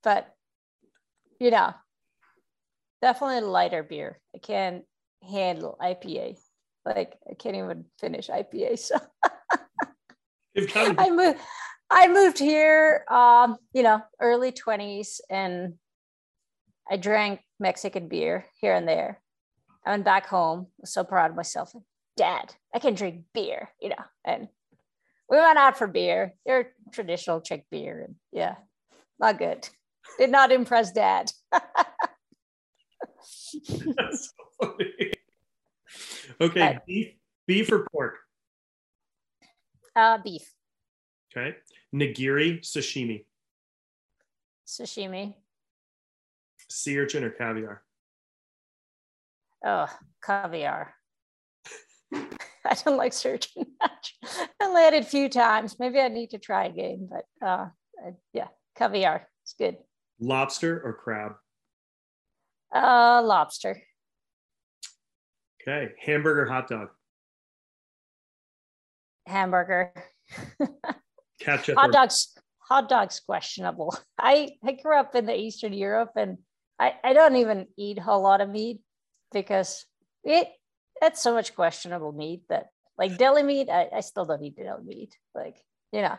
[0.02, 0.26] but
[1.38, 1.74] you know,
[3.02, 4.18] definitely lighter beer.
[4.34, 4.84] I can't
[5.22, 6.38] handle IPA.
[6.86, 8.78] Like I can't even finish IPA.
[8.78, 8.96] So
[10.74, 11.38] I moved.
[11.90, 15.74] I moved here, um, you know, early twenties, and
[16.90, 19.20] I drank Mexican beer here and there.
[19.84, 20.68] I went back home.
[20.78, 21.72] Was so proud of myself.
[22.16, 24.04] Dad, I can drink beer, you know.
[24.24, 24.48] And
[25.30, 26.34] we went out for beer.
[26.46, 28.56] They're traditional Czech beer, and yeah,
[29.20, 29.68] not good.
[30.18, 31.30] Did not impress Dad.
[33.68, 35.12] That's so funny.
[36.40, 37.14] Okay, beef,
[37.46, 38.14] beef or pork?
[39.94, 40.54] Uh, beef.
[41.36, 41.56] Okay.
[41.94, 43.24] Nigiri, sashimi.
[44.66, 45.34] Sashimi.
[46.70, 47.82] Sea urchin or caviar?
[49.64, 49.86] Oh,
[50.22, 50.94] caviar.
[52.14, 54.14] I don't like searching much.
[54.60, 55.78] I it a few times.
[55.78, 57.68] Maybe I need to try again, but uh,
[58.32, 59.28] yeah, caviar.
[59.42, 59.78] It's good.
[60.20, 61.32] Lobster or crab?
[62.74, 63.80] Uh, lobster.
[65.62, 65.92] Okay.
[66.00, 66.88] Hamburger, hot dog.
[69.26, 69.92] Hamburger.
[71.40, 71.76] Ketchup.
[71.76, 72.34] hot dogs.
[72.68, 73.96] Hot dogs questionable.
[74.18, 76.38] I I grew up in the Eastern Europe and
[76.78, 78.80] I I don't even eat a whole lot of meat
[79.32, 79.86] because
[80.24, 80.48] it
[81.02, 84.84] it's so much questionable meat that like deli meat I, I still don't eat deli
[84.84, 85.56] meat like
[85.92, 86.18] you know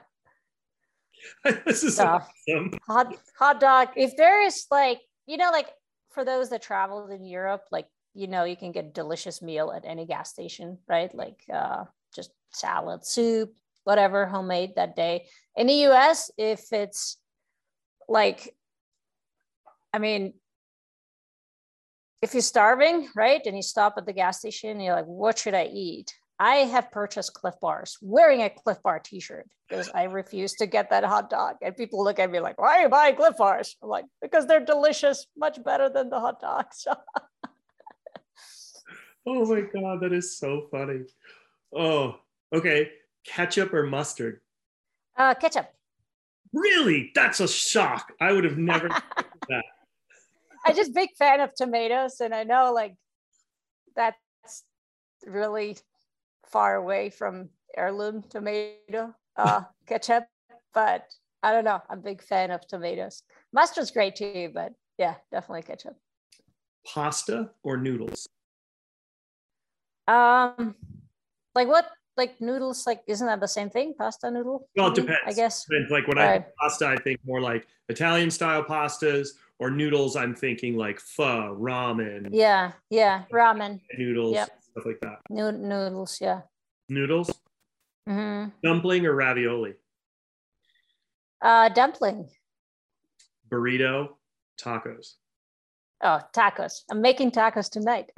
[1.65, 2.71] this is so, awesome.
[2.87, 5.67] hot hot dog if there is like you know like
[6.11, 9.85] for those that traveled in Europe, like you know, you can get delicious meal at
[9.85, 11.13] any gas station, right?
[11.13, 11.85] Like uh,
[12.15, 13.53] just salad, soup,
[13.83, 15.27] whatever, homemade that day.
[15.55, 17.17] In the US, if it's
[18.07, 18.55] like,
[19.93, 20.33] I mean,
[22.21, 25.53] if you're starving, right, and you stop at the gas station, you're like, what should
[25.53, 26.13] I eat?
[26.39, 30.89] I have purchased Clif Bars wearing a Clif Bar t-shirt because I refuse to get
[30.89, 31.57] that hot dog.
[31.61, 33.75] And people look at me like, why are you buying Clif Bars?
[33.83, 36.87] I'm like, because they're delicious, much better than the hot dogs.
[39.27, 41.01] oh my God, that is so funny.
[41.75, 42.15] Oh,
[42.53, 42.89] okay.
[43.25, 44.39] Ketchup or mustard?
[45.17, 45.69] Uh, ketchup.
[46.53, 47.11] Really?
[47.15, 48.13] That's a shock.
[48.21, 48.87] I would have never
[49.49, 49.63] that.
[50.69, 52.95] I'm just big fan of tomatoes, and I know like
[53.95, 54.17] that's
[55.25, 55.77] really
[56.45, 60.25] far away from heirloom tomato uh, ketchup,
[60.73, 61.05] but
[61.43, 61.81] I don't know.
[61.89, 63.23] I'm a big fan of tomatoes.
[63.53, 65.95] Mustard's great too, but yeah, definitely ketchup.
[66.85, 68.27] Pasta or noodles?
[70.07, 70.75] Um,
[71.55, 71.89] like what?
[72.17, 72.85] Like noodles?
[72.85, 73.93] Like isn't that the same thing?
[73.97, 74.67] Pasta noodle?
[74.75, 75.19] Well, it depends.
[75.25, 75.65] I guess.
[75.65, 75.91] Depends.
[75.91, 76.29] Like when right.
[76.29, 79.29] I think pasta, I think more like Italian style pastas
[79.59, 80.15] or noodles.
[80.15, 82.29] I'm thinking like pho, ramen.
[82.31, 83.81] Yeah, yeah, ramen.
[83.97, 84.33] Noodles.
[84.33, 84.49] Yep
[84.79, 85.19] stuff like that.
[85.29, 86.41] noodles, yeah.
[86.87, 87.29] Noodles.
[88.07, 88.49] Mm-hmm.
[88.63, 89.73] Dumpling or ravioli.
[91.41, 92.29] Uh, dumpling.
[93.49, 94.09] Burrito,
[94.59, 95.15] tacos.
[96.01, 96.83] Oh, tacos!
[96.89, 98.09] I'm making tacos tonight.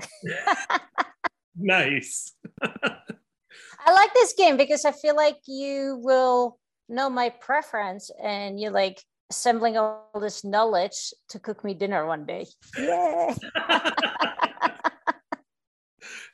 [1.56, 2.34] nice.
[2.64, 8.72] I like this game because I feel like you will know my preference and you're
[8.72, 12.46] like assembling all this knowledge to cook me dinner one day.
[12.78, 13.34] Yeah.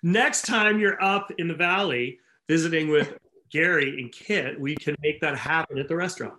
[0.03, 2.17] Next time you're up in the valley
[2.47, 3.15] visiting with
[3.51, 6.33] Gary and Kit, we can make that happen at the restaurant.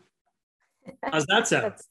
[1.04, 1.62] How's that sound?
[1.64, 1.86] That's,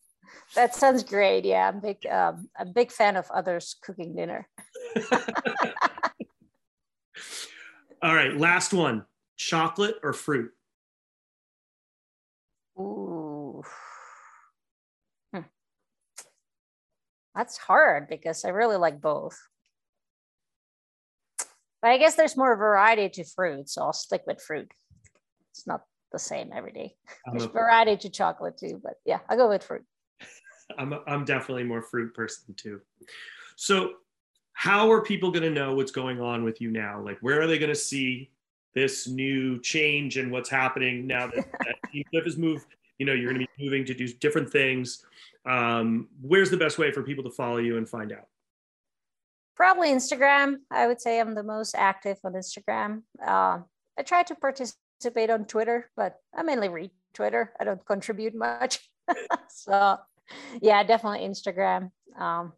[0.55, 1.45] that sounds great.
[1.45, 2.05] Yeah, I'm big.
[2.05, 4.49] Um, a big fan of others cooking dinner.
[8.01, 9.05] All right, last one:
[9.38, 10.51] chocolate or fruit?
[12.80, 13.26] Ooh,
[17.38, 19.39] that's hard because I really like both.
[21.81, 24.71] But I guess there's more variety to fruit, so I'll stick with fruit.
[25.51, 26.95] It's not the same every day.
[27.31, 29.83] There's variety to chocolate too, but yeah, I'll go with fruit.
[30.79, 32.81] I'm, I'm definitely more fruit person too.
[33.55, 33.93] So,
[34.53, 36.99] how are people going to know what's going on with you now?
[36.99, 38.31] Like, where are they going to see
[38.73, 42.65] this new change and what's happening now that, that Team Clif has moved?
[42.98, 45.06] You know, you're going to be moving to do different things.
[45.45, 48.28] Um, where's the best way for people to follow you and find out?
[49.58, 50.58] probably Instagram.
[50.72, 53.02] I would say I'm the most active on Instagram.
[53.22, 53.60] Uh,
[53.98, 57.52] I try to participate on Twitter, but I mainly read Twitter.
[57.60, 58.88] I don't contribute much.
[59.50, 59.98] so,
[60.62, 61.91] yeah, definitely Instagram.
[62.18, 62.54] Um,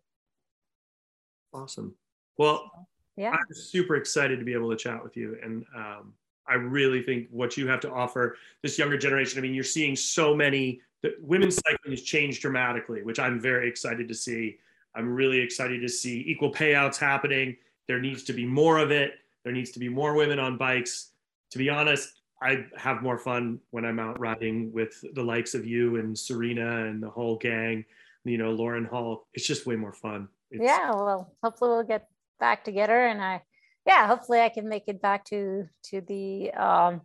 [1.53, 1.95] awesome.
[2.37, 2.69] Well,
[3.15, 5.37] yeah, I'm super excited to be able to chat with you.
[5.41, 6.13] And um,
[6.49, 9.95] I really think what you have to offer this younger generation, I mean, you're seeing
[9.95, 14.57] so many, the women's cycling has changed dramatically, which I'm very excited to see.
[14.95, 17.55] I'm really excited to see equal payouts happening.
[17.87, 19.13] There needs to be more of it.
[19.43, 21.11] There needs to be more women on bikes.
[21.51, 25.65] To be honest, I have more fun when I'm out riding with the likes of
[25.65, 27.85] you and Serena and the whole gang,
[28.23, 29.27] you know, Lauren Hall.
[29.33, 30.27] It's just way more fun.
[30.51, 32.07] It's, yeah, well, hopefully we'll get
[32.39, 33.41] back together and I
[33.89, 37.01] yeah, hopefully I can make it back to to the um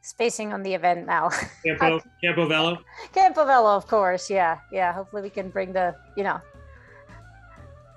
[0.00, 1.28] spacing on the event now.
[1.64, 2.78] Campo, Campo Velo.
[3.12, 4.30] Campo Velo, of course.
[4.30, 4.92] Yeah, yeah.
[4.92, 6.40] Hopefully we can bring the you know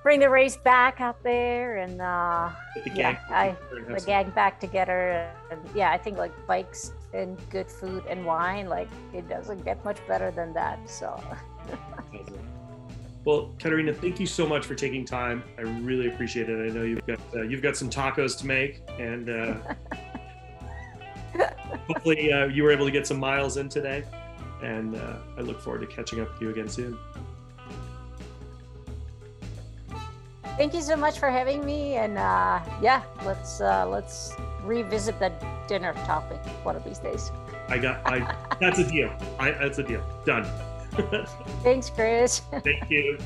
[0.03, 2.51] bring the race back out there and uh,
[2.83, 3.55] the yeah, I,
[3.87, 5.31] the gang back together.
[5.49, 9.79] And yeah, I think like bikes and good food and wine, like it doesn't get
[9.85, 10.77] much better than that.
[10.89, 11.15] So.
[13.25, 15.43] Well, Katerina, thank you so much for taking time.
[15.57, 16.71] I really appreciate it.
[16.71, 19.55] I know you've got uh, you've got some tacos to make, and uh,
[21.87, 24.03] hopefully uh, you were able to get some miles in today.
[24.61, 26.97] And uh, I look forward to catching up with you again soon.
[30.57, 35.31] Thank you so much for having me, and uh, yeah, let's uh, let's revisit the
[35.67, 37.31] dinner topic one of these days.
[37.69, 39.15] I got, I that's a deal.
[39.39, 40.03] I that's a deal.
[40.25, 40.45] Done.
[41.63, 42.39] Thanks, Chris.
[42.63, 43.17] Thank you.